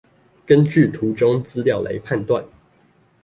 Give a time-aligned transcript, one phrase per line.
[0.47, 2.43] 根據圖中資料來判斷